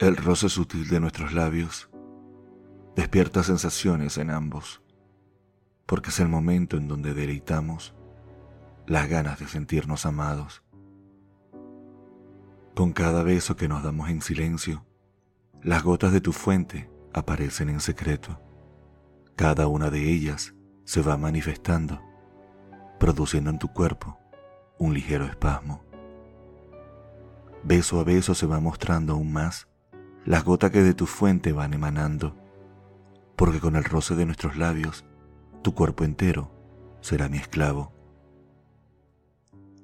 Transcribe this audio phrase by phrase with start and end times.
[0.00, 1.90] El roce sutil de nuestros labios
[2.96, 4.80] despierta sensaciones en ambos,
[5.84, 7.94] porque es el momento en donde deleitamos
[8.86, 10.62] las ganas de sentirnos amados.
[12.74, 14.86] Con cada beso que nos damos en silencio,
[15.62, 18.40] las gotas de tu fuente aparecen en secreto.
[19.36, 22.00] Cada una de ellas se va manifestando,
[22.98, 24.18] produciendo en tu cuerpo
[24.78, 25.84] un ligero espasmo.
[27.62, 29.69] Beso a beso se va mostrando aún más
[30.30, 32.36] las gotas que de tu fuente van emanando,
[33.34, 35.04] porque con el roce de nuestros labios,
[35.60, 36.52] tu cuerpo entero
[37.00, 37.92] será mi esclavo.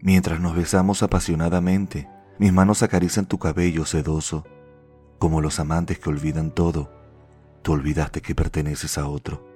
[0.00, 2.08] Mientras nos besamos apasionadamente,
[2.40, 4.44] mis manos acarician tu cabello sedoso,
[5.20, 6.90] como los amantes que olvidan todo,
[7.62, 9.46] tú olvidaste que perteneces a otro.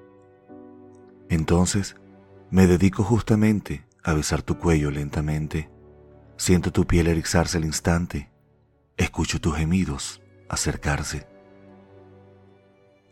[1.29, 1.97] Entonces,
[2.49, 5.69] me dedico justamente a besar tu cuello lentamente,
[6.37, 8.31] siento tu piel erizarse al instante,
[8.97, 11.27] escucho tus gemidos acercarse.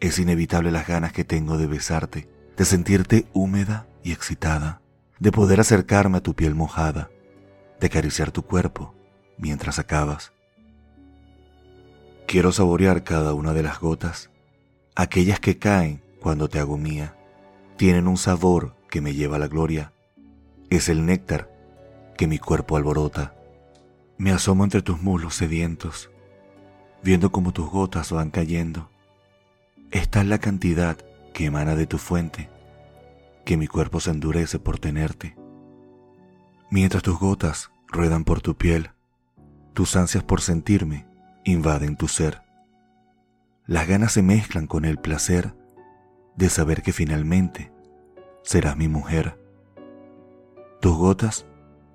[0.01, 4.81] Es inevitable las ganas que tengo de besarte, de sentirte húmeda y excitada,
[5.19, 7.11] de poder acercarme a tu piel mojada,
[7.81, 8.95] de acariciar tu cuerpo
[9.39, 10.33] mientras acabas.
[12.27, 14.31] Quiero saborear cada una de las gotas,
[14.95, 17.17] aquellas que caen cuando te hago mía,
[17.77, 19.93] tienen un sabor que me lleva a la gloria,
[20.71, 21.51] es el néctar
[22.17, 23.35] que mi cuerpo alborota.
[24.17, 26.11] Me asomo entre tus muslos sedientos,
[27.05, 28.89] viendo cómo tus gotas van cayendo.
[29.91, 30.97] Esta es la cantidad
[31.35, 32.49] que emana de tu fuente,
[33.45, 35.37] que mi cuerpo se endurece por tenerte.
[36.71, 38.91] Mientras tus gotas ruedan por tu piel,
[39.75, 41.07] tus ansias por sentirme
[41.45, 42.41] invaden tu ser.
[43.67, 45.55] Las ganas se mezclan con el placer
[46.37, 47.71] de saber que finalmente
[48.43, 49.39] serás mi mujer.
[50.81, 51.45] Tus gotas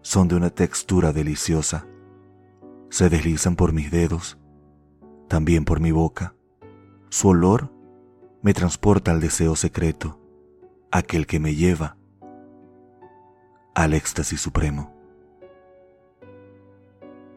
[0.04, 1.88] son de una textura deliciosa.
[2.90, 4.38] Se deslizan por mis dedos
[5.30, 6.34] también por mi boca.
[7.08, 7.72] Su olor
[8.42, 10.20] me transporta al deseo secreto,
[10.92, 11.96] aquel que me lleva
[13.76, 14.94] al éxtasis supremo.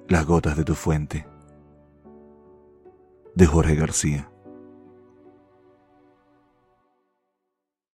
[0.08, 1.26] Las gotas de tu fuente,
[3.36, 4.31] de Jorge García.